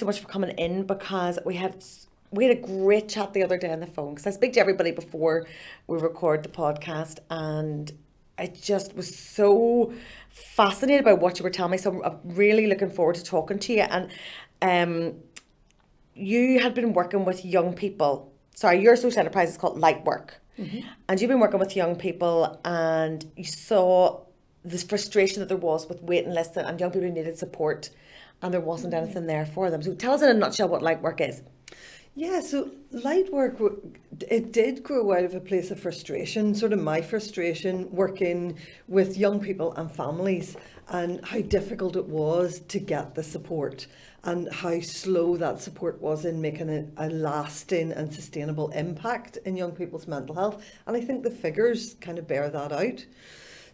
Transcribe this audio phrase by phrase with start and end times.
[0.00, 1.84] so much for coming in because we had
[2.32, 4.60] we had a great chat the other day on the phone because I speak to
[4.60, 5.46] everybody before
[5.86, 7.92] we record the podcast and
[8.38, 9.92] I just was so
[10.30, 11.78] fascinated by what you were telling me.
[11.78, 13.82] So I'm really looking forward to talking to you.
[13.82, 14.10] And
[14.62, 15.16] um,
[16.14, 18.32] you had been working with young people.
[18.54, 20.40] Sorry, your social enterprise is called Light Work.
[20.58, 20.88] Mm-hmm.
[21.08, 24.20] And you've been working with young people and you saw
[24.64, 27.90] this frustration that there was with waiting lists and young people who needed support
[28.42, 29.04] and there wasn't mm-hmm.
[29.04, 29.82] anything there for them.
[29.82, 31.42] So tell us in a nutshell what Light Work is.
[32.16, 33.56] Yeah, so light work,
[34.28, 38.58] it did grow out of a place of frustration, sort of my frustration working
[38.88, 40.56] with young people and families
[40.88, 43.86] and how difficult it was to get the support
[44.24, 49.56] and how slow that support was in making a, a lasting and sustainable impact in
[49.56, 50.64] young people's mental health.
[50.86, 53.04] And I think the figures kind of bear that out.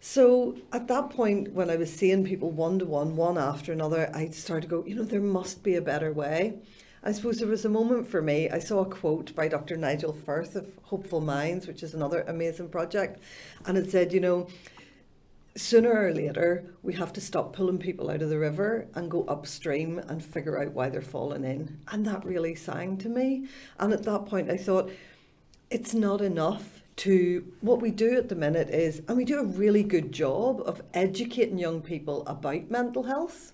[0.09, 4.09] So at that point, when I was seeing people one to one, one after another,
[4.15, 6.61] I started to go, you know, there must be a better way.
[7.03, 8.49] I suppose there was a moment for me.
[8.49, 9.77] I saw a quote by Dr.
[9.77, 13.21] Nigel Firth of Hopeful Minds, which is another amazing project,
[13.67, 14.47] and it said, you know,
[15.57, 19.25] sooner or later we have to stop pulling people out of the river and go
[19.25, 21.81] upstream and figure out why they're falling in.
[21.89, 23.49] And that really sang to me.
[23.81, 24.89] And at that point, I thought,
[25.69, 29.45] it's not enough to what we do at the minute is, and we do a
[29.45, 33.53] really good job of educating young people about mental health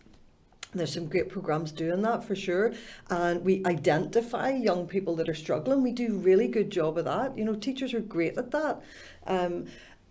[0.75, 2.73] there's some great programs doing that for sure.
[3.11, 5.83] And we identify young people that are struggling.
[5.83, 7.37] We do really good job of that.
[7.37, 8.83] You know, teachers are great at that.
[9.27, 9.67] Um,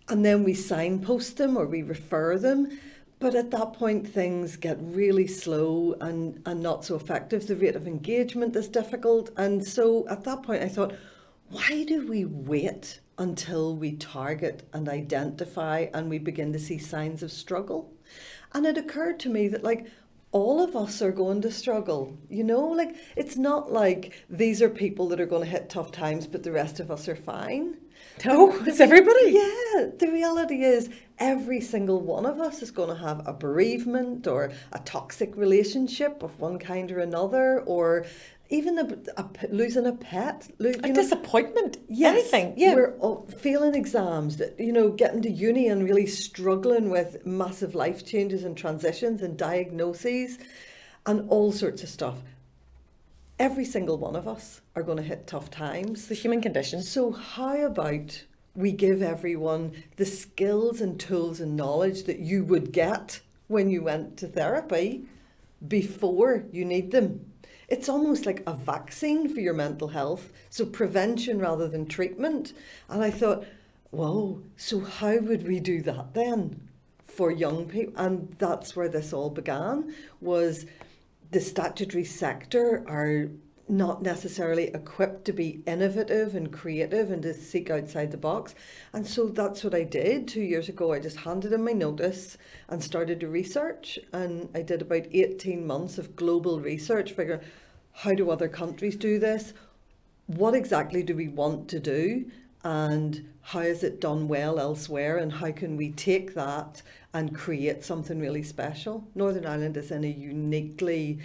[0.08, 2.78] and then we signpost them or we refer them.
[3.18, 7.46] But at that point, things get really slow and, and not so effective.
[7.46, 9.30] The rate of engagement is difficult.
[9.36, 10.94] And so at that point, I thought,
[11.48, 17.22] why do we wait until we target and identify and we begin to see signs
[17.22, 17.92] of struggle?
[18.52, 19.86] And it occurred to me that, like,
[20.32, 22.18] all of us are going to struggle.
[22.28, 25.92] You know, like it's not like these are people that are going to hit tough
[25.92, 27.76] times, but the rest of us are fine.
[28.24, 29.30] No, oh, the, it's everybody.
[29.30, 34.26] Yeah, the reality is every single one of us is going to have a bereavement
[34.26, 38.06] or a toxic relationship of one kind or another, or
[38.52, 42.54] even a, a, losing a pet, lo- a know, disappointment, yes, anything.
[42.58, 44.40] Yeah, we're all failing exams.
[44.58, 49.38] You know, getting to uni and really struggling with massive life changes and transitions and
[49.38, 50.38] diagnoses,
[51.06, 52.18] and all sorts of stuff.
[53.38, 56.00] Every single one of us are going to hit tough times.
[56.00, 56.82] It's the human condition.
[56.82, 58.22] So how about
[58.54, 63.82] we give everyone the skills and tools and knowledge that you would get when you
[63.82, 65.06] went to therapy
[65.66, 67.31] before you need them
[67.72, 70.30] it's almost like a vaccine for your mental health.
[70.50, 72.52] So prevention rather than treatment.
[72.90, 73.46] And I thought,
[73.90, 76.68] whoa, so how would we do that then
[77.06, 77.94] for young people?
[77.96, 80.66] And that's where this all began was
[81.30, 83.30] the statutory sector are
[83.68, 88.54] not necessarily equipped to be innovative and creative and to seek outside the box.
[88.92, 90.92] And so that's what I did two years ago.
[90.92, 92.36] I just handed in my notice
[92.68, 93.98] and started to research.
[94.12, 97.40] And I did about 18 months of global research, figuring
[97.92, 99.52] how do other countries do this?
[100.26, 102.30] What exactly do we want to do?
[102.64, 105.18] And how is it done well elsewhere?
[105.18, 106.82] And how can we take that
[107.12, 109.06] and create something really special?
[109.14, 111.18] Northern Ireland is in a uniquely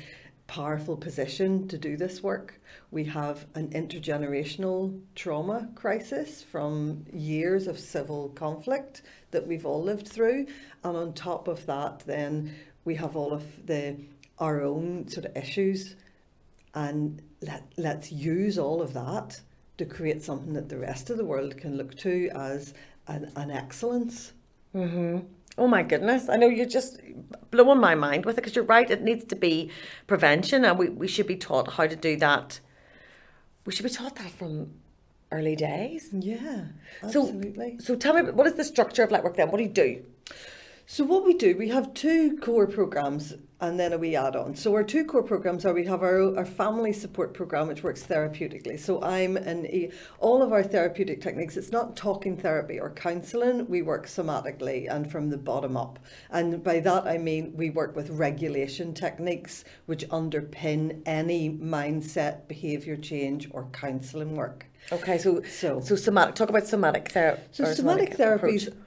[0.48, 2.60] powerful position to do this work.
[2.90, 10.08] We have an intergenerational trauma crisis from years of civil conflict that we've all lived
[10.08, 10.48] through.
[10.84, 13.98] And on top of that, then we have all of the
[14.40, 15.96] our own sort of issues
[16.74, 19.42] and let, let's use all of that
[19.78, 22.74] to create something that the rest of the world can look to as
[23.08, 24.34] an, an excellence.
[24.76, 25.20] Mm-hmm.
[25.58, 26.30] Oh my goodness.
[26.30, 27.00] I know you're just
[27.52, 28.90] blowing my mind with it because you're right.
[28.90, 29.72] It needs to be
[30.06, 32.60] prevention and we, we should be taught how to do that.
[33.66, 34.74] We should be taught that from
[35.32, 36.10] early days.
[36.12, 36.66] Yeah,
[37.04, 37.78] absolutely.
[37.80, 39.50] So, so tell me, what is the structure of Light Work then?
[39.50, 40.06] What do you do?
[40.86, 44.56] So what we do, we have two core programs and then a wee add-on.
[44.56, 48.04] So our two core programs are we have our, our family support program which works
[48.04, 48.80] therapeutically.
[48.80, 53.82] So I'm in all of our therapeutic techniques, it's not talking therapy or counselling, we
[53.82, 55.98] work somatically and from the bottom up.
[56.30, 62.96] And by that I mean we work with regulation techniques which underpin any mindset, behaviour
[62.96, 64.68] change or counselling work.
[64.92, 67.42] Okay, so so, so somatic talk about somatic therapy.
[67.52, 68.84] So somatic, somatic therapies approach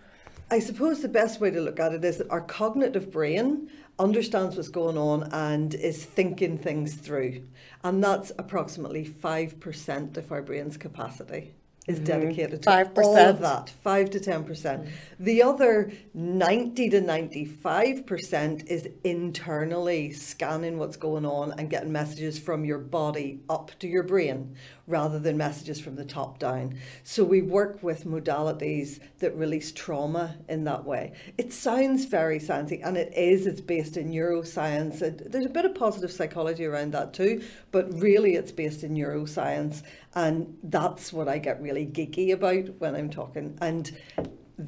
[0.52, 3.70] I suppose the best way to look at it is that our cognitive brain
[4.00, 7.44] understands what's going on and is thinking things through.
[7.84, 11.54] And that's approximately 5% of our brain's capacity.
[11.86, 12.04] is mm-hmm.
[12.04, 12.98] dedicated to 5%.
[12.98, 14.44] all of that, 5 to 10%.
[14.44, 14.90] Mm-hmm.
[15.18, 22.64] The other 90 to 95% is internally scanning what's going on and getting messages from
[22.64, 24.56] your body up to your brain
[24.90, 26.74] rather than messages from the top down.
[27.04, 31.12] So we work with modalities that release trauma in that way.
[31.38, 34.98] It sounds very sciencey and it is, it's based in neuroscience.
[35.30, 39.82] There's a bit of positive psychology around that too, but really it's based in neuroscience
[40.14, 43.56] and that's what I get really geeky about when I'm talking.
[43.60, 43.96] And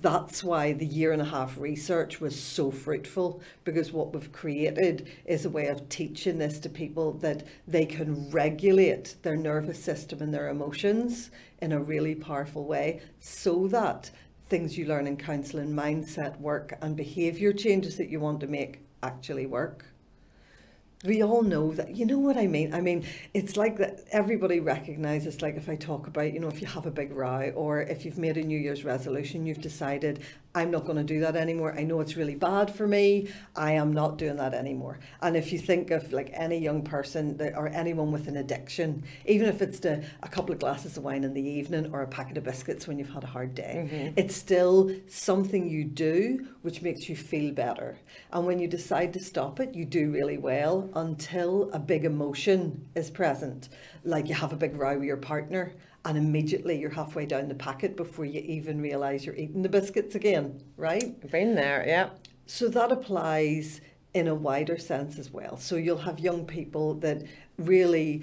[0.00, 5.10] that's why the year and a half research was so fruitful because what we've created
[5.26, 10.22] is a way of teaching this to people that they can regulate their nervous system
[10.22, 11.30] and their emotions
[11.60, 14.10] in a really powerful way so that
[14.48, 18.86] things you learn in counselling, mindset work, and behaviour changes that you want to make
[19.02, 19.91] actually work
[21.04, 23.04] we all know that you know what i mean i mean
[23.34, 26.86] it's like that everybody recognizes like if i talk about you know if you have
[26.86, 30.22] a big row or if you've made a new year's resolution you've decided
[30.54, 31.74] I'm not going to do that anymore.
[31.76, 33.28] I know it's really bad for me.
[33.56, 34.98] I am not doing that anymore.
[35.22, 39.02] And if you think of like any young person that, or anyone with an addiction,
[39.24, 42.06] even if it's to a couple of glasses of wine in the evening or a
[42.06, 44.12] packet of biscuits when you've had a hard day, mm-hmm.
[44.16, 47.98] it's still something you do which makes you feel better.
[48.32, 52.88] And when you decide to stop it, you do really well until a big emotion
[52.94, 53.68] is present,
[54.04, 55.74] like you have a big row with your partner
[56.04, 60.14] and immediately you're halfway down the packet before you even realize you're eating the biscuits
[60.14, 61.30] again, right?
[61.30, 62.10] Been there, yeah.
[62.46, 63.80] So that applies
[64.14, 65.56] in a wider sense as well.
[65.56, 67.22] So you'll have young people that
[67.56, 68.22] really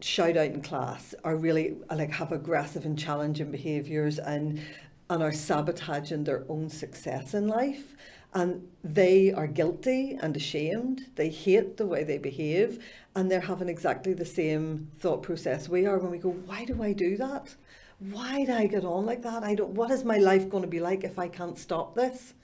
[0.00, 4.60] shout out in class are really like have aggressive and challenging behaviors and
[5.08, 7.94] and are sabotaging their own success in life
[8.36, 11.06] and they are guilty and ashamed.
[11.14, 12.84] They hate the way they behave,
[13.14, 16.82] and they're having exactly the same thought process we are when we go, Why do
[16.82, 17.54] I do that?
[17.98, 19.42] Why do I get on like that?
[19.42, 22.34] I don't what is my life going to be like if I can't stop this?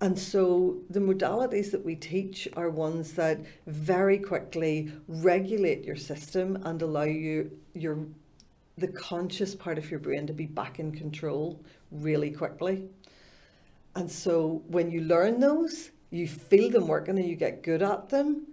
[0.00, 3.38] And so the modalities that we teach are ones that
[3.68, 7.98] very quickly regulate your system and allow you your
[8.76, 11.60] the conscious part of your brain to be back in control
[11.92, 12.88] really quickly.
[13.96, 18.08] And so when you learn those, you feel them working and you get good at
[18.08, 18.46] them,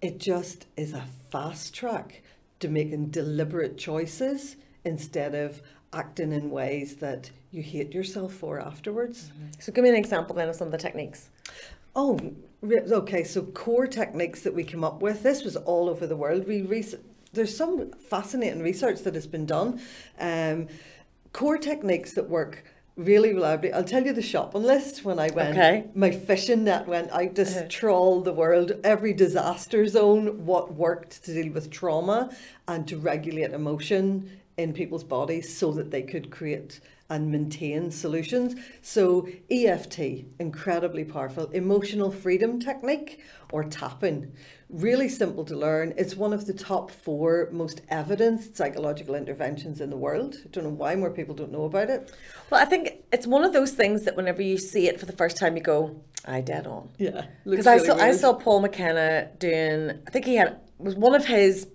[0.00, 2.22] it just is a fast track
[2.60, 5.60] to making deliberate choices instead of
[5.92, 9.28] acting in ways that you hate yourself for afterwards.
[9.28, 9.46] Mm-hmm.
[9.60, 11.30] So give me an example then of some of the techniques.
[11.96, 12.18] Oh,
[12.62, 13.24] okay.
[13.24, 15.22] So core techniques that we came up with.
[15.22, 16.46] This was all over the world.
[16.46, 16.84] We re-
[17.32, 19.80] there's some fascinating research that has been done.
[20.18, 20.68] Um,
[21.32, 22.64] core techniques that work
[22.98, 23.72] really reliably.
[23.72, 25.50] I'll tell you the shopping list when I went.
[25.50, 25.84] Okay.
[25.94, 27.66] My fishing net went I just uh-huh.
[27.70, 32.30] trawl the world, every disaster zone, what worked to deal with trauma
[32.66, 38.54] and to regulate emotion in people's bodies so that they could create and maintain solutions.
[38.82, 40.00] So EFT,
[40.38, 43.20] incredibly powerful, emotional freedom technique
[43.50, 44.32] or tapping
[44.70, 45.94] Really simple to learn.
[45.96, 50.36] It's one of the top four most evidenced psychological interventions in the world.
[50.44, 52.12] I don't know why more people don't know about it.
[52.50, 55.14] Well, I think it's one of those things that whenever you see it for the
[55.14, 58.08] first time, you go, "I dead on." Yeah, because really I saw weird.
[58.08, 60.02] I saw Paul McKenna doing.
[60.06, 61.66] I think he had was one of his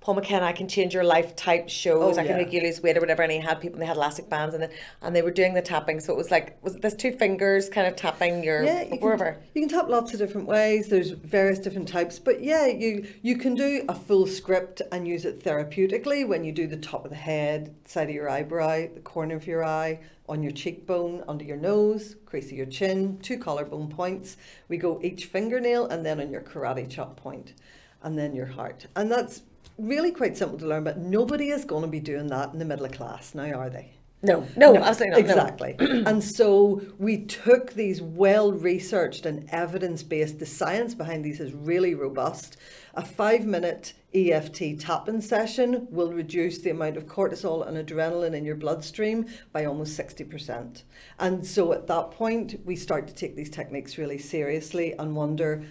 [0.00, 2.16] Paul McKenna, I can change your life type shows.
[2.16, 3.22] Oh, I can make you lose weight or whatever.
[3.22, 4.68] And he had people, and they had elastic bands, and
[5.02, 6.00] and they were doing the tapping.
[6.00, 9.32] So it was like, was this two fingers kind of tapping your yeah, you wherever?
[9.32, 10.88] Can, you can tap lots of different ways.
[10.88, 15.24] There's various different types, but yeah, you you can do a full script and use
[15.24, 19.00] it therapeutically when you do the top of the head, side of your eyebrow, the
[19.00, 23.38] corner of your eye, on your cheekbone, under your nose, crease of your chin, two
[23.38, 24.36] collarbone points.
[24.68, 27.54] We go each fingernail, and then on your karate chop point,
[28.02, 29.42] and then your heart, and that's
[29.78, 32.64] really quite simple to learn, but nobody is going to be doing that in the
[32.64, 33.92] middle of class now, are they?
[34.20, 35.30] No, no, no absolutely not.
[35.30, 35.76] Exactly.
[35.78, 35.86] No.
[36.06, 41.52] and so we took these well researched and evidence based, the science behind these is
[41.52, 42.56] really robust.
[42.94, 48.44] A five minute EFT tapping session will reduce the amount of cortisol and adrenaline in
[48.44, 50.82] your bloodstream by almost 60%.
[51.20, 55.64] And so at that point, we start to take these techniques really seriously and wonder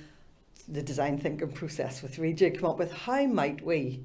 [0.68, 4.04] the design thinking process with Rejig come up with how might we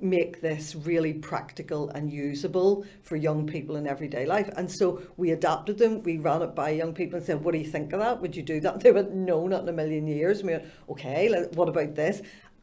[0.00, 4.50] make this really practical and usable for young people in everyday life.
[4.56, 6.02] And so we adapted them.
[6.02, 8.20] We ran it by young people and said, "What do you think of that?
[8.20, 10.64] Would you do that?" They went, "No, not in a million years." And we went,
[10.88, 12.20] "Okay, what about this?"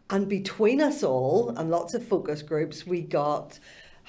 [0.09, 3.59] And between us all and lots of focus groups, we got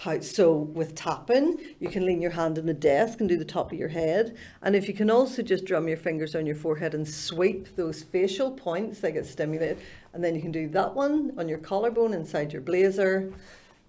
[0.01, 3.45] how so with tapping you can lean your hand on the desk and do the
[3.45, 6.57] top of your head and if you can also just drum your fingers on your
[6.57, 9.79] forehead and sweep those facial points they get stimulated
[10.13, 13.33] and then you can do that one on your collarbone inside your blazer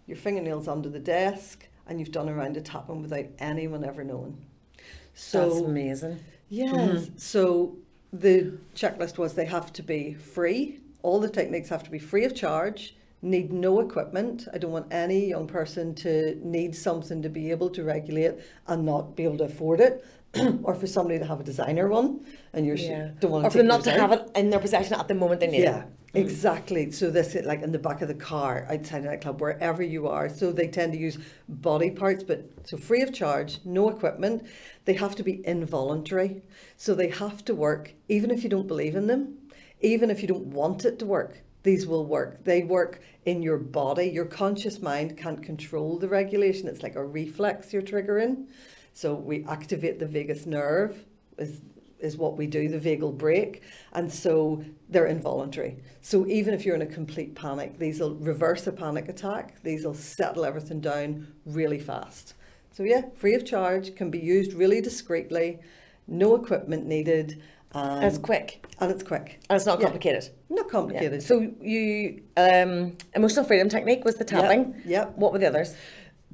[0.07, 4.03] your fingernails under the desk and you've done a round of tapping without anyone ever
[4.03, 4.37] knowing.
[4.77, 6.19] That's So amazing.
[6.49, 7.17] yes, mm-hmm.
[7.17, 7.75] so
[8.13, 10.79] the checklist was they have to be free.
[11.03, 12.95] All the techniques have to be free of charge.
[13.23, 14.47] Need no equipment.
[14.51, 18.33] I don't want any young person to need something to be able to regulate
[18.67, 20.03] and not be able to afford it,
[20.63, 23.11] or for somebody to have a designer one and you Yeah.
[23.19, 25.13] don't want to Or for them not to have it in their possession at the
[25.13, 25.83] moment they need yeah,
[26.15, 26.19] it.
[26.19, 26.89] exactly.
[26.89, 30.07] So this is like in the back of the car, outside a nightclub, wherever you
[30.07, 30.27] are.
[30.27, 34.47] So they tend to use body parts, but so free of charge, no equipment.
[34.85, 36.41] They have to be involuntary.
[36.75, 39.37] So they have to work, even if you don't believe in them,
[39.79, 41.43] even if you don't want it to work.
[41.63, 42.43] These will work.
[42.43, 44.05] They work in your body.
[44.05, 46.67] Your conscious mind can't control the regulation.
[46.67, 48.47] It's like a reflex you're triggering.
[48.93, 51.05] So we activate the vagus nerve.
[51.37, 51.61] Is
[52.01, 53.61] is what we do, the vagal brake.
[53.93, 55.77] and so they're involuntary.
[56.01, 59.61] So even if you're in a complete panic, these will reverse a panic attack.
[59.63, 62.33] These will settle everything down really fast.
[62.71, 65.59] So yeah, free of charge, can be used really discreetly,
[66.07, 67.41] no equipment needed,
[67.73, 69.39] and, it's quick and it's quick.
[69.49, 69.85] and it's not Yeah.
[69.85, 70.29] complicated.
[70.49, 70.71] Not Yeah.
[70.71, 71.23] complicated.
[71.23, 74.75] So you um, emotional freedom technique was the tapping.
[74.85, 75.17] Yep.
[75.17, 75.75] What were the others?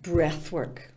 [0.01, 0.91] breath work.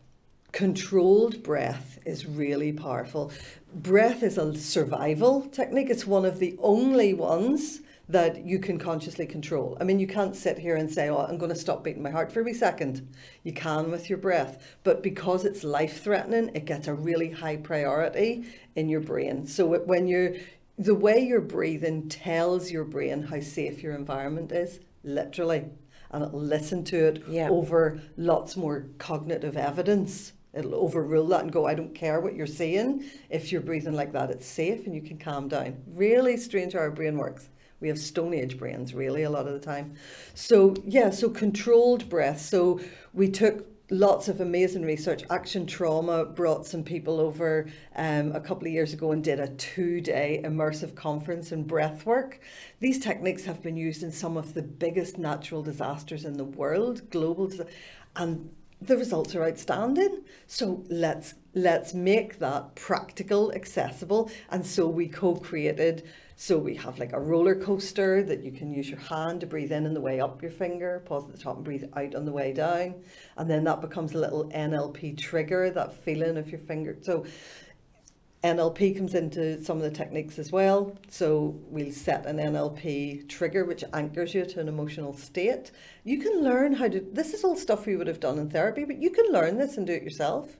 [0.52, 3.32] Controlled breath is really powerful.
[3.74, 5.88] Breath is a survival technique.
[5.90, 9.76] It's one of the only ones that you can consciously control.
[9.80, 12.10] I mean, you can't sit here and say, Oh, I'm going to stop beating my
[12.10, 13.08] heart for a wee second.
[13.44, 14.76] You can with your breath.
[14.82, 19.46] But because it's life threatening, it gets a really high priority in your brain.
[19.46, 20.34] So when you're,
[20.76, 25.66] the way you're breathing tells your brain how safe your environment is, literally.
[26.10, 27.48] And it'll listen to it Yeah.
[27.48, 30.32] over lots more cognitive evidence.
[30.52, 33.04] It'll overrule that and go, I don't care what you're saying.
[33.28, 35.76] If you're breathing like that, it's safe and you can calm down.
[35.94, 37.48] Really strange how our brain works.
[37.80, 39.94] We have Stone Age brains, really, a lot of the time.
[40.34, 42.40] So, yeah, so controlled breath.
[42.40, 42.80] So,
[43.12, 45.24] we took lots of amazing research.
[45.30, 49.48] Action Trauma brought some people over um, a couple of years ago and did a
[49.48, 52.40] two day immersive conference in breath work.
[52.78, 57.10] These techniques have been used in some of the biggest natural disasters in the world,
[57.10, 57.50] global,
[58.16, 60.22] and the results are outstanding.
[60.46, 66.08] So let's let's make that practical, accessible, and so we co-created.
[66.42, 69.72] So we have like a roller coaster that you can use your hand to breathe
[69.72, 72.24] in on the way up your finger, pause at the top and breathe out on
[72.24, 72.94] the way down,
[73.36, 76.96] and then that becomes a little NLP trigger, that feeling of your finger.
[77.02, 77.26] So
[78.42, 80.96] NLP comes into some of the techniques as well.
[81.10, 85.72] So we'll set an NLP trigger which anchors you to an emotional state.
[86.04, 88.84] You can learn how to, this is all stuff we would have done in therapy,
[88.86, 90.56] but you can learn this and do it yourself.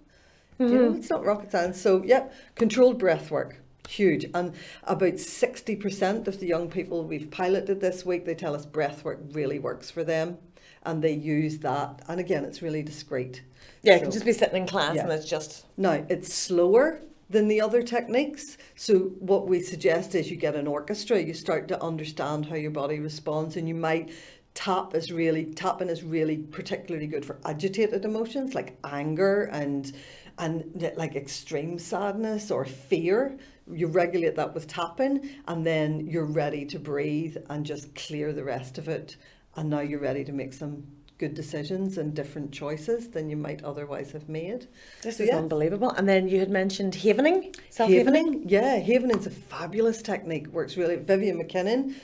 [0.58, 0.98] You know, mm-hmm.
[0.98, 1.80] it's not rocket science.
[1.80, 4.26] So, yep, controlled breath work, huge.
[4.34, 4.54] And
[4.84, 9.20] about 60% of the young people we've piloted this week, they tell us breath work
[9.32, 10.38] really works for them.
[10.82, 12.02] And they use that.
[12.08, 13.42] And again, it's really discreet.
[13.82, 15.02] Yeah, you So- can just be sitting in class Yeah.
[15.04, 18.56] and it's just now, it's slower than the other techniques.
[18.74, 22.72] So, what we suggest is you get an orchestra, you start to understand how your
[22.72, 24.10] body responds, and you might
[24.52, 29.92] tap is really tapping is really particularly good for agitated emotions like anger and
[30.40, 33.38] and like extreme sadness or fear
[33.72, 38.42] you regulate that with tapping and then you're ready to breathe and just clear the
[38.42, 39.16] rest of it
[39.56, 40.82] and now you're ready to make some
[41.18, 44.66] good decisions and different choices than you might otherwise have made
[45.02, 45.36] this So, is yeah.
[45.36, 45.90] unbelievable.
[45.90, 48.24] And then you had mentioned havening, self havening.
[48.24, 50.46] Havening, yeah, havening's a fabulous technique.
[50.46, 50.96] Works really.
[50.96, 51.94] Vivian McKinnon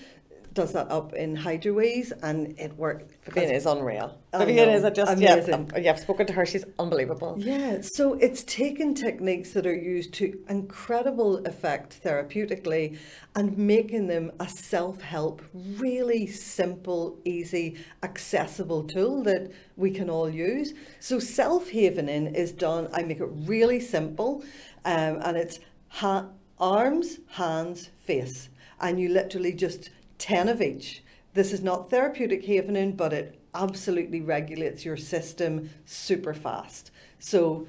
[0.57, 3.05] does that up in Hydroways, and it works.
[3.27, 4.19] Vivian is unreal.
[4.33, 5.55] I Vivian know, is just yeah, amazing.
[5.55, 5.93] um, yeah.
[5.93, 6.47] I've spoken to her.
[6.47, 7.37] She's unbelievable.
[7.39, 12.99] Yeah, so it's taken techniques that are used to incredible effect therapeutically
[13.37, 20.29] and making them a self help, really simple, easy, accessible tool that we can all
[20.29, 20.73] use.
[21.01, 24.43] So, self havening is done, I make it really simple,
[24.87, 28.49] um, and it's ha- arms, hands, face.
[28.81, 31.03] And you literally just 10 of each.
[31.35, 36.91] This is not therapeutic havening, but it absolutely regulates your system super fast.
[37.19, 37.67] So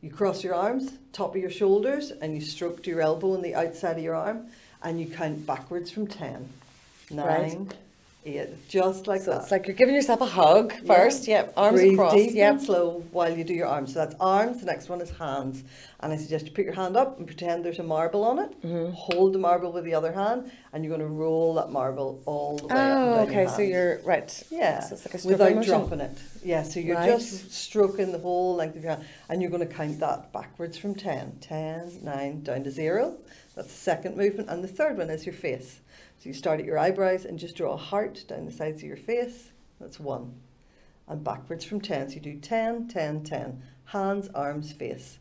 [0.00, 3.42] you cross your arms, top of your shoulders, and you stroke to your elbow on
[3.42, 4.46] the outside of your arm,
[4.82, 6.48] and you count backwards from 10.
[7.68, 7.76] Right.
[8.24, 9.42] Eight, just like So that.
[9.42, 10.94] it's like you're giving yourself a hug Yeah.
[10.94, 11.26] first.
[11.26, 11.54] Yep.
[11.56, 12.14] Arms Breathe across.
[12.14, 12.52] deep Yep.
[12.52, 13.94] and slow while you do your arms.
[13.94, 14.60] So that's arms.
[14.60, 15.64] The next one is hands.
[15.98, 18.50] And I suggest you put your hand up and pretend there's a marble on it.
[18.62, 18.92] Mm-hmm.
[18.92, 22.58] Hold the marble with the other hand, and you're going to roll that marble all
[22.58, 23.46] the way up Oh, okay.
[23.48, 24.42] So you're right.
[24.50, 25.70] Yeah, So it's like a stroke without motion.
[25.80, 26.12] dropping it.
[26.44, 27.10] Yeah, so you're Right.
[27.18, 30.76] just stroking the whole length of your hand, and you're going to count that backwards
[30.78, 31.38] from 10.
[31.40, 33.14] 10, 9, down to 0.
[33.56, 34.48] That's the second movement.
[34.48, 35.80] And the third one is your face.
[36.22, 38.86] So you start at your eyebrows and just draw a heart down the sides of
[38.86, 39.50] your face.
[39.80, 40.40] That's one.
[41.08, 42.10] and backwards from 10.
[42.10, 43.62] So you do 10, 10, 10.
[43.86, 45.18] Hands, arms, face.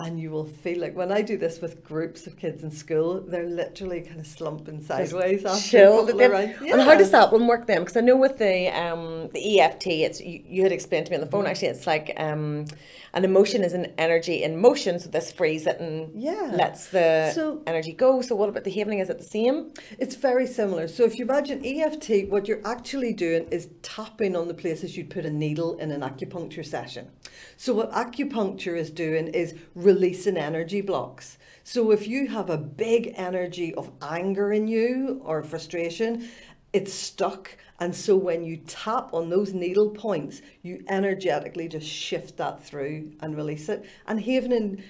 [0.00, 3.20] And you will feel like when I do this with groups of kids in school,
[3.20, 6.50] they're literally kind of slumping sideways after a Chilled couple at of them.
[6.60, 6.72] rounds.
[6.72, 7.80] And how does that one work then?
[7.80, 11.16] Because I know with the um, the EFT, it's you, you had explained to me
[11.16, 11.42] on the phone.
[11.42, 11.50] Mm-hmm.
[11.50, 12.66] Actually, it's like um,
[13.12, 15.00] an emotion is an energy in motion.
[15.00, 16.52] So this frees it and Yeah.
[16.54, 18.22] lets the So- energy go.
[18.22, 19.00] So what about the havening?
[19.00, 19.72] Is it the same?
[19.98, 20.86] It's very similar.
[20.86, 25.10] So if you imagine EFT, what you're actually doing is tapping on the places you'd
[25.10, 27.08] put a needle in an acupuncture session.
[27.56, 29.54] So what acupuncture is doing is
[29.88, 31.38] releasing energy blocks.
[31.64, 36.28] So if you have a big energy of anger in you or frustration,
[36.74, 37.56] it's stuck.
[37.80, 43.12] And so when you tap on those needle points, you energetically just shift that through
[43.20, 43.86] and release it.
[44.06, 44.82] And Havening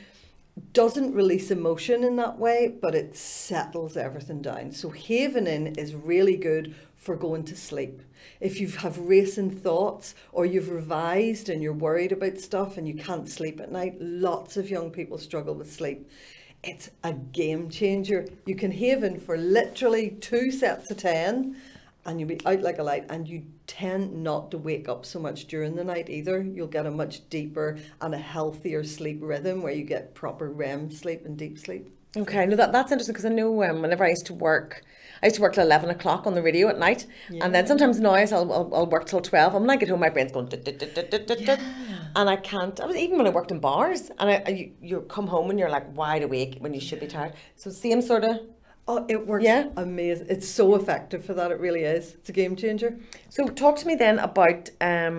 [0.72, 4.72] doesn't release emotion in that way, but it settles everything down.
[4.72, 8.02] So havening is really good for going to sleep.
[8.40, 12.94] If you have racing thoughts or you've revised and you're worried about stuff and you
[12.94, 16.08] can't sleep at night, lots of young people struggle with sleep.
[16.62, 18.26] It's a game changer.
[18.46, 21.56] You can haven for literally two sets of 10
[22.06, 25.18] and you'll be out like a light and you tend not to wake up so
[25.18, 29.60] much during the night either you'll get a much deeper and a healthier sleep rhythm
[29.60, 33.26] where you get proper REM sleep and deep sleep Okay, no, that, that's interesting because
[33.26, 34.82] I know um, whenever I used to work,
[35.22, 37.06] I used to work till 11 o'clock on the radio at night.
[37.42, 39.54] And then sometimes now I'll, I'll, I'll work till 12.
[39.54, 40.48] And when I get home, my brain's going,
[42.16, 42.80] and I can't.
[42.80, 45.50] I was even when I worked in bars and I, I, you, you come home
[45.50, 47.32] and you're like wide awake when you should be tired.
[47.56, 48.40] So, same sort of.
[48.90, 49.68] oh it works Yeah.
[49.76, 52.90] amazing it's so effective for that it really is it's a game changer
[53.28, 55.18] So, talk to me then about um,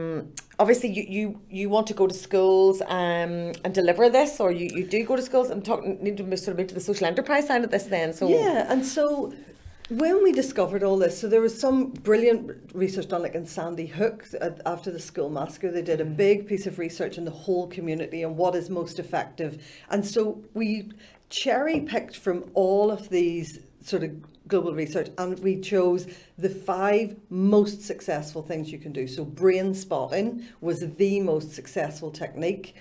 [0.57, 4.67] obviously you, you, you want to go to schools um, and deliver this, or you,
[4.77, 7.05] you do go to schools and talk, need to sort of move to the social
[7.05, 8.11] enterprise side of this then.
[8.13, 9.05] So, Yeah, and so
[9.89, 13.87] when we discovered all this, so there was some brilliant research done, like in Sandy
[13.87, 15.71] Hook at, after the school massacre.
[15.71, 16.15] They did a mm.
[16.15, 19.63] big piece of research in the whole community and what is most effective.
[19.89, 20.91] And so we
[21.29, 24.11] cherry picked from all of these sort of
[24.47, 29.07] global research and we chose the five most successful things you can do.
[29.07, 32.75] So brain spotting was the most successful technique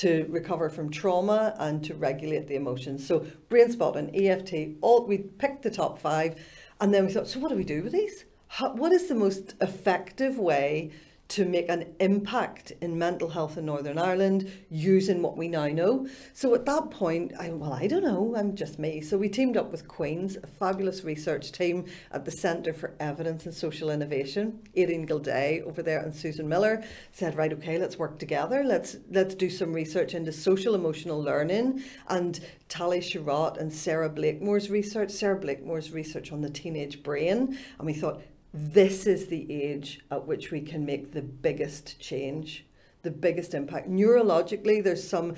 [0.00, 3.06] to recover from trauma and to regulate the emotions.
[3.06, 6.36] So brain spot and EFT, all we picked the top five,
[6.80, 8.24] and then we thought, so what do we do with these?
[8.46, 10.90] How, what is the most effective way
[11.30, 16.08] to make an impact in mental health in Northern Ireland using what we now know?
[16.34, 19.00] So at that point, I well, I don't know, I'm just me.
[19.00, 23.46] So we teamed up with Queen's, a fabulous research team at the Centre for Evidence
[23.46, 24.60] and Social Innovation.
[24.76, 28.64] Aideen Gildea over there and Susan Miller said, right, okay, let's work together.
[28.64, 34.70] Let's let's do some research into social emotional learning and Tali Sharot and Sarah Blakemore's
[34.70, 37.58] research, Sarah Blakemore's research on the teenage brain.
[37.78, 42.64] And we thought, this is the age at which we can make the biggest change,
[43.02, 43.88] the biggest impact.
[43.88, 45.34] Neurologically, there's some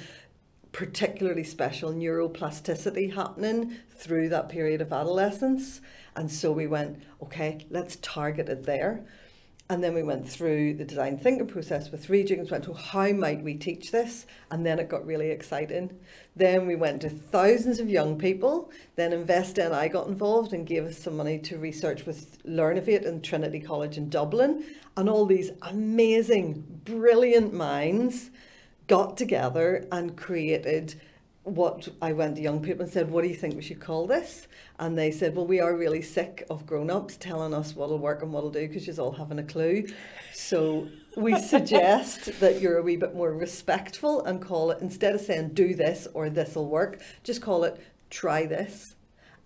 [0.73, 5.83] particularly special neuroplasticity happening through that period of adolescence.
[6.17, 9.05] And so we went, okay, let's target it there.
[9.73, 13.09] And then we went through the design thinking process with Regis and went, to how
[13.13, 14.27] might we teach this?
[14.51, 15.99] And then it got really exciting.
[16.37, 18.71] Then we went to thousands of young people.
[18.97, 23.25] Then Invest NI got involved and gave us some money to research with Learnovate and
[23.25, 24.63] Trinity College in Dublin.
[24.99, 28.29] And all these amazing, brilliant minds
[28.89, 31.01] got together and created
[31.45, 34.07] what I went to young people and said, What do you think we should call
[34.07, 34.47] this?
[34.79, 38.23] And they said, Well, we are really sick of grown ups telling us what'll work
[38.23, 39.87] and what'll do because you're all having a clue.
[40.33, 45.21] So we suggest that you're a wee bit more respectful and call it, instead of
[45.21, 48.95] saying do this or this'll work, just call it try this.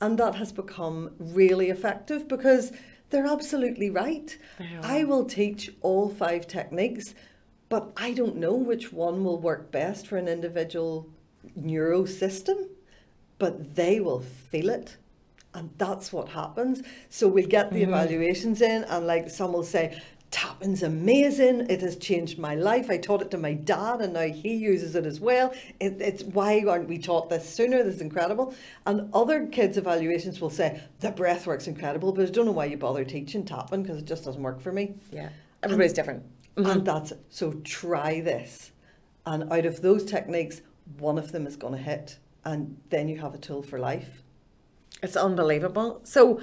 [0.01, 2.73] And that has become really effective because
[3.09, 4.37] they're absolutely right.
[4.83, 7.15] I will teach all five techniques,
[7.71, 11.09] but I don't know which one will work best for an individual
[11.55, 12.57] neuro system,
[13.39, 14.97] but they will feel it.
[15.55, 16.83] And that's what happens.
[17.09, 17.95] So we'll get the mm-hmm.
[17.95, 21.67] evaluations in, and like some will say, Tapping's amazing.
[21.71, 22.91] It has changed my life.
[22.91, 25.55] I taught it to my dad, and now he uses it as well.
[25.81, 27.83] It, it's why aren't we taught this sooner?
[27.83, 28.55] This is incredible.
[28.87, 32.67] And other kids' evaluations will say the breath works incredible, but I don't know why
[32.67, 34.95] you bother teaching tapping because it just doesn't work for me.
[35.13, 35.31] yeah,
[35.63, 36.25] everybody's different.
[36.57, 36.71] Mm-hmm.
[36.71, 37.21] And that's it.
[37.31, 38.73] So try this,
[39.25, 40.61] and out of those techniques,
[40.99, 44.23] one of them is going to hit, and then you have a tool for life.
[45.03, 46.01] It's unbelievable.
[46.05, 46.41] So,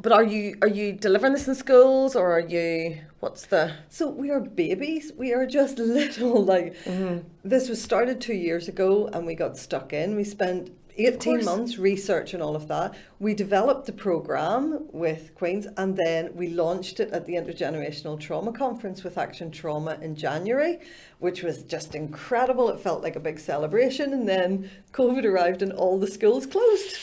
[0.00, 2.98] but are you are you delivering this in schools or are you?
[3.20, 3.74] What's the?
[3.88, 5.12] So we are babies.
[5.16, 6.44] We are just little.
[6.44, 7.26] Like mm-hmm.
[7.44, 10.16] this was started two years ago, and we got stuck in.
[10.16, 12.94] We spent 18 months research and all of that.
[13.20, 18.52] We developed the program with Queen's and then we launched it at the Intergenerational Trauma
[18.52, 20.78] Conference with Action Trauma in January,
[21.20, 22.68] which was just incredible.
[22.68, 24.12] It felt like a big celebration.
[24.12, 26.96] And then COVID arrived and all the schools closed.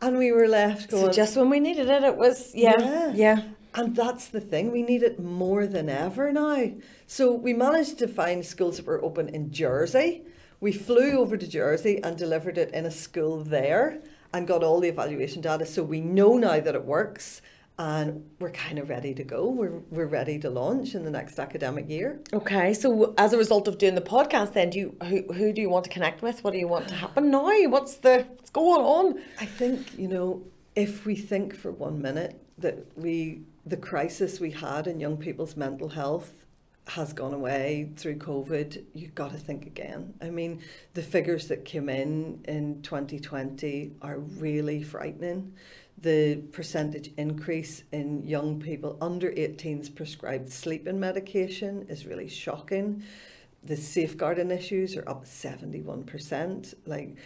[0.00, 3.12] And we were left going, So just when we needed it, it was yeah, Yeah.
[3.14, 3.42] yeah.
[3.74, 6.72] and that's the thing, we need it more than ever now.
[7.06, 10.22] So we managed to find schools that were open in Jersey.
[10.62, 13.98] We flew over to Jersey and delivered it in a school there
[14.32, 15.66] and got all the evaluation data.
[15.66, 17.42] So we know now that it works
[17.80, 19.48] and we're kind of ready to go.
[19.48, 22.20] We're, we're ready to launch in the next academic year.
[22.32, 25.60] Okay, so as a result of doing the podcast, then do you who who do
[25.60, 26.44] you want to connect with?
[26.44, 27.50] What do you want to happen now?
[27.66, 29.20] What's the what's going on?
[29.40, 30.44] I think, you know,
[30.76, 35.56] if we think for one minute that we the crisis we had in young people's
[35.56, 36.42] mental health
[36.88, 40.14] has gone away through COVID, you've got to think again.
[40.20, 40.60] I mean,
[40.94, 45.54] the figures that came in in 2020 are really frightening.
[45.98, 53.04] The percentage increase in young people under 18's prescribed sleeping medication is really shocking.
[53.62, 56.74] The safeguarding issues are up 71%.
[56.86, 57.16] Like,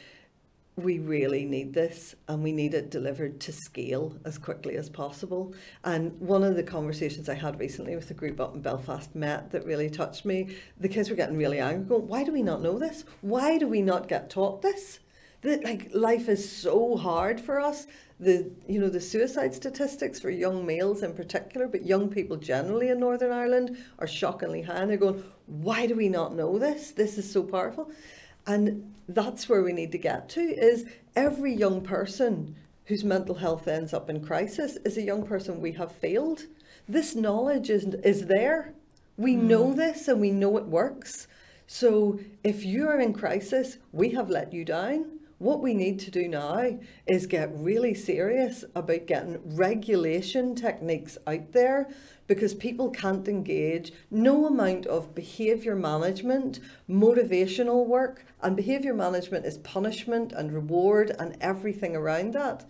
[0.76, 5.54] we really need this and we need it delivered to scale as quickly as possible.
[5.84, 9.50] And one of the conversations I had recently with a group up in Belfast Met
[9.52, 12.60] that really touched me, the kids were getting really angry, going, Why do we not
[12.60, 13.04] know this?
[13.22, 15.00] Why do we not get taught this?
[15.40, 17.86] That like life is so hard for us.
[18.20, 22.88] The you know, the suicide statistics for young males in particular, but young people generally
[22.88, 24.74] in Northern Ireland are shockingly high.
[24.74, 26.90] And they're going, Why do we not know this?
[26.90, 27.90] This is so powerful.
[28.46, 32.56] And that's where we need to get to is every young person
[32.86, 36.44] whose mental health ends up in crisis is a young person we have failed.
[36.88, 38.74] This knowledge is, is there.
[39.16, 39.48] We hmm.
[39.48, 41.26] know this and we know it works.
[41.66, 45.18] So if you are in crisis, we have let you down.
[45.38, 51.52] What we need to do now is get really serious about getting regulation techniques out
[51.52, 51.88] there
[52.26, 53.92] because people can't engage.
[54.10, 61.36] No amount of behaviour management, motivational work, and behaviour management is punishment and reward and
[61.40, 62.64] everything around that.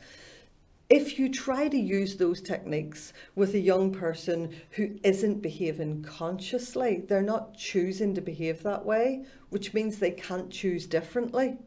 [0.88, 7.02] If you try to use those techniques with a young person who isn't behaving consciously,
[7.08, 11.58] they're not choosing to behave that way, which means they can't choose differently.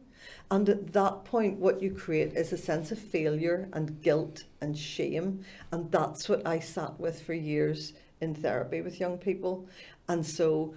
[0.50, 4.76] And at that point, what you create is a sense of failure and guilt and
[4.76, 5.44] shame.
[5.70, 9.68] And that's what I sat with for years in therapy with young people.
[10.08, 10.74] And so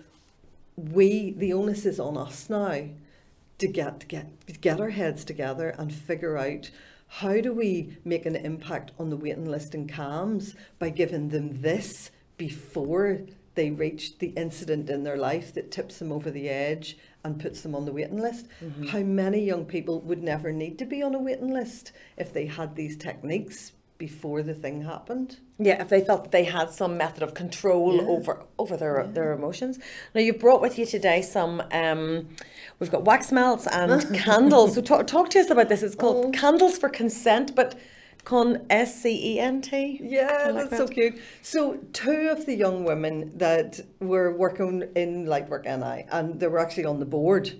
[0.75, 2.85] we, the onus is on us now
[3.57, 6.69] to get, get, get our heads together and figure out
[7.07, 11.61] how do we make an impact on the waiting list in CAMHS by giving them
[11.61, 13.21] this before
[13.55, 17.61] they reach the incident in their life that tips them over the edge and puts
[17.61, 18.47] them on the waiting list.
[18.63, 18.87] Mm-hmm.
[18.87, 22.45] How many young people would never need to be on a waiting list if they
[22.47, 25.37] had these techniques before the thing happened?
[25.59, 28.01] Yeah, if they felt that they had some method of control Yeah.
[28.07, 29.79] over over their their emotions.
[30.13, 31.61] Now you've brought with you today some.
[31.71, 32.27] Um,
[32.79, 34.75] we've got wax melts and candles.
[34.75, 35.83] So talk, talk to us about this.
[35.83, 36.31] It's called Oh.
[36.31, 37.75] Candles for Consent, but
[38.23, 39.99] con S C E N T.
[40.01, 41.19] Yeah, like that's so cute.
[41.41, 46.59] So two of the young women that were working in Lightwork NI, and they were
[46.59, 47.53] actually on the board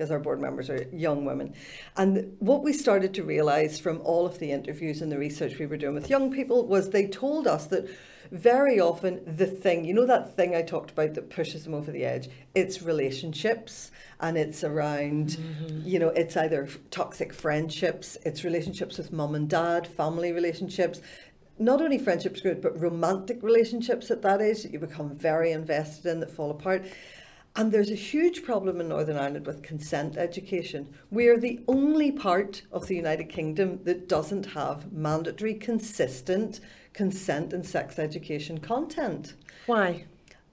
[0.00, 1.52] because our board members are young women.
[1.98, 5.66] And what we started to realize from all of the interviews and the research we
[5.66, 7.86] were doing with young people was they told us that
[8.30, 11.90] very often the thing, you know, that thing I talked about that pushes them over
[11.90, 13.90] the edge, it's relationships
[14.20, 15.80] and it's around, mm-hmm.
[15.84, 21.00] you know, it's either toxic friendships, it's relationships with mum and dad, family relationships,
[21.58, 26.06] not only friendships good, but romantic relationships at that age that you become very invested
[26.06, 26.84] in that fall apart.
[27.56, 30.88] And there's a huge problem in Northern Ireland with consent education.
[31.10, 36.60] We are the only part of the United Kingdom that doesn't have mandatory, consistent
[36.92, 39.34] consent and sex education content.
[39.66, 40.04] Why?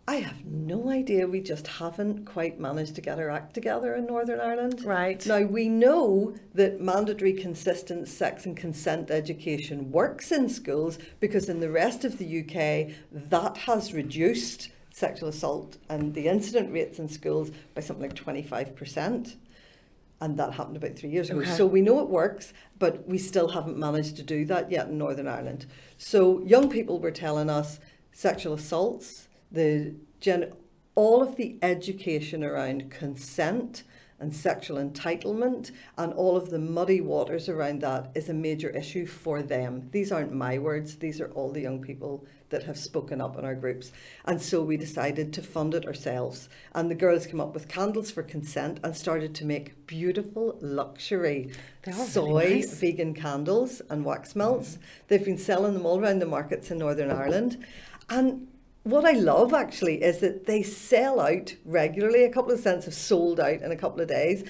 [0.09, 1.27] I have no idea.
[1.27, 4.83] We just haven't quite managed to get our act together in Northern Ireland.
[4.85, 5.23] Right.
[5.25, 11.59] Now, we know that mandatory consistent sex and consent education works in schools because in
[11.59, 17.07] the rest of the UK, that has reduced sexual assault and the incident rates in
[17.07, 19.35] schools by something like 25%.
[20.19, 21.41] And that happened about three years ago.
[21.41, 21.51] Okay.
[21.51, 24.97] So we know it works, but we still haven't managed to do that yet in
[24.97, 25.67] Northern Ireland.
[25.99, 27.79] So young people were telling us
[28.11, 30.53] sexual assaults, the gen-
[30.95, 33.83] all of the education around consent
[34.19, 39.05] and sexual entitlement and all of the muddy waters around that is a major issue
[39.05, 39.89] for them.
[39.91, 43.45] These aren't my words, these are all the young people that have spoken up in
[43.45, 43.91] our groups.
[44.25, 46.49] And so we decided to fund it ourselves.
[46.73, 51.51] And the girls came up with candles for consent and started to make beautiful luxury
[51.85, 52.73] are really soy nice.
[52.79, 54.39] vegan candles and wax mm-hmm.
[54.39, 54.77] melts.
[55.07, 57.65] They've been selling them all around the markets in Northern Ireland.
[58.09, 58.47] And
[58.83, 62.23] what I love actually is that they sell out regularly.
[62.23, 64.49] A couple of scents have sold out in a couple of days.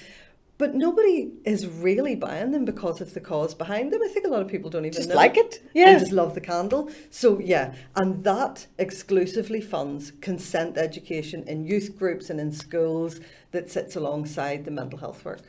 [0.58, 4.02] But nobody is really buying them because of the cause behind them.
[4.02, 5.62] I think a lot of people don't even Just like it.
[5.72, 5.98] They Yeah.
[5.98, 6.90] just love the candle.
[7.10, 13.20] So yeah, and that exclusively funds consent education in youth groups and in schools
[13.52, 15.42] that sits alongside the mental health work.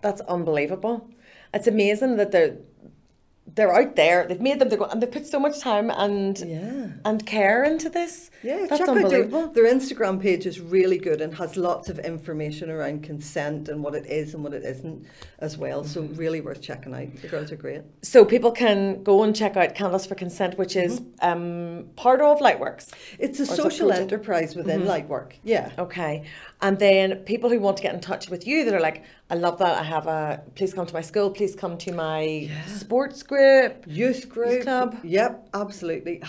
[0.00, 1.08] That's unbelievable.
[1.52, 2.56] It's amazing that they're
[3.58, 4.24] they're out there.
[4.26, 4.68] They've made them.
[4.70, 6.86] They're going, and they put so much time and Yeah.
[7.04, 8.30] and care into this.
[8.42, 9.48] Yeah, that's check out their, unbelievable.
[9.48, 13.94] their Instagram page is really good and has lots of information around consent and what
[13.96, 15.04] it is and what it isn't
[15.40, 15.82] as well.
[15.84, 16.14] So Mm-hmm.
[16.14, 17.08] really worth checking out.
[17.20, 17.82] The girls are great.
[18.02, 22.38] So people can go and check out Candles for Consent, which is um, part of
[22.38, 22.92] Lightworks.
[23.18, 25.32] It's a it's a social enterprise within Lightwork.
[25.42, 25.70] Yeah.
[25.78, 26.24] Okay.
[26.60, 29.34] And then people who want to get in touch with you that are like, I
[29.34, 29.78] love that.
[29.78, 31.30] I have a, please come to my school.
[31.30, 33.84] Please come to my sports group.
[33.86, 34.62] Youth group.
[34.62, 34.98] club.
[35.04, 36.22] Yep, absolutely.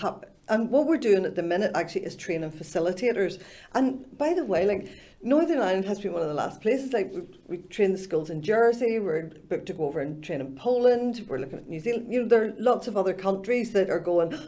[0.48, 3.40] And what we're doing at the minute actually is training facilitators.
[3.72, 6.92] And by the way, like Northern Ireland has been one of the last places.
[6.92, 8.98] Like we, we train the schools in Jersey.
[8.98, 11.24] We're booked to go over and train in Poland.
[11.28, 12.12] We're looking at New Zealand.
[12.12, 14.38] You know, there are lots of other countries that are going.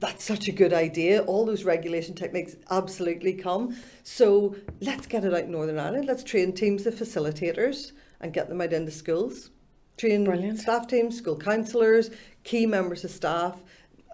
[0.00, 1.20] That's such a good idea.
[1.24, 3.76] All those regulation techniques absolutely come.
[4.02, 6.06] So let's get it out in Northern Ireland.
[6.06, 9.50] Let's train teams of facilitators and get them out into schools.
[9.98, 10.58] Train Brilliant.
[10.58, 12.10] staff teams, school counsellors,
[12.44, 13.62] key members of staff.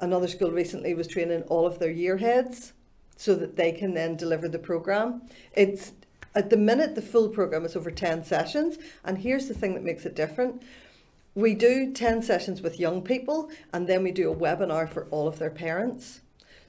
[0.00, 2.72] Another school recently was training all of their year heads
[3.16, 5.22] so that they can then deliver the programme.
[5.52, 5.92] It's
[6.34, 9.84] at the minute the full programme is over 10 sessions and here's the thing that
[9.84, 10.64] makes it different.
[11.36, 15.28] We do 10 sessions with young people and then we do a webinar for all
[15.28, 16.22] of their parents.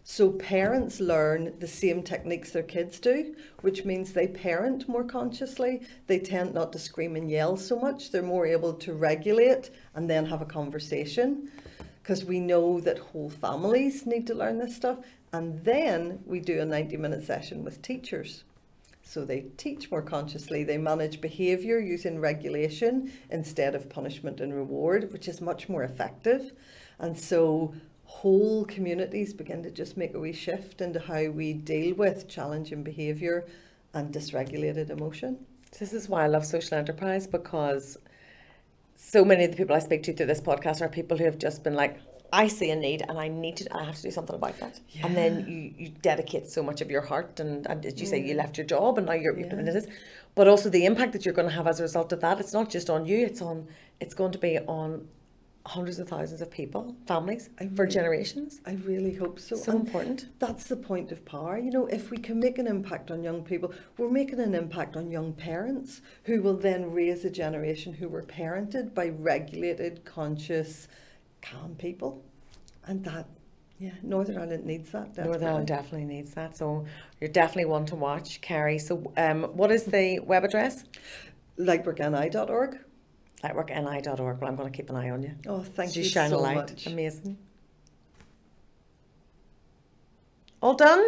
[0.04, 5.84] So parents learn the same techniques their kids do, which means they parent more consciously.
[6.08, 8.12] They tend not to scream and yell so much.
[8.12, 11.50] They're more able to regulate and then have a conversation
[12.04, 14.98] because we know that whole families need to learn this stuff.
[15.32, 18.44] And then we do a 90 minute session with teachers.
[19.08, 25.14] So they teach more consciously, they manage behaviour using regulation instead of punishment and reward,
[25.14, 26.52] which is much more effective.
[27.00, 31.96] And so whole communities begin to just make a wee shift into how we deal
[31.96, 33.46] with challenging behaviour
[33.94, 35.38] and dysregulated emotion.
[35.80, 37.98] This is why I love social enterprise because
[38.98, 41.38] so many of the people I speak to through this podcast are people who have
[41.38, 41.98] just been like,
[42.34, 44.80] I see a need and I need to, I have to do something about that.
[45.04, 48.20] And then you, you dedicate so much of your heart and, and as you say,
[48.20, 48.38] you mm.
[48.38, 49.88] left your job and now you're, you're doing this.
[50.36, 52.54] But also the impact that you're going to have as a result of that, it's
[52.54, 53.68] not just on you, it's on,
[54.00, 55.08] it's going to be on
[55.68, 58.62] hundreds of thousands of people, families, I for really- generations.
[58.66, 59.56] I really hope so.
[59.58, 60.28] So And important.
[60.40, 61.58] That's the point of power.
[61.58, 64.96] You know, if we can make an impact on young people, we're making an impact
[64.96, 70.88] on young parents who will then raise a generation who were parented by regulated, conscious,
[71.52, 72.24] calm people.
[72.86, 73.28] And that,
[73.80, 75.08] yeah, Northern Ireland needs that.
[75.08, 75.24] Definitely.
[75.32, 76.56] Northern Ireland definitely needs that.
[76.58, 76.86] So
[77.20, 78.80] you're definitely one to watch, Carrie.
[78.80, 80.84] So um, what is the web address?
[81.60, 82.78] Lightworkni.org.
[83.44, 84.42] Lightworkni.org.
[84.42, 85.36] Well, I'm going to keep an eye on you.
[85.48, 86.56] Oh, thank you you shine so a light.
[86.56, 86.88] much.
[86.88, 87.38] Amazing.
[90.62, 91.04] All done?